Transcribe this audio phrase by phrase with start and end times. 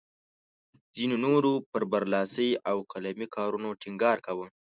[0.95, 4.45] ځینو نورو پر برلاسي او قلمي کارونو ټینګار کاوه.